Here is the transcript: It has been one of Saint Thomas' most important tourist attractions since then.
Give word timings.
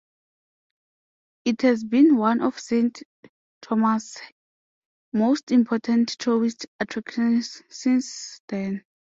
It 1.45 1.61
has 1.61 1.83
been 1.83 2.17
one 2.17 2.41
of 2.41 2.59
Saint 2.59 3.03
Thomas' 3.61 4.17
most 5.13 5.51
important 5.51 6.09
tourist 6.17 6.65
attractions 6.79 7.61
since 7.69 8.41
then. 8.47 8.83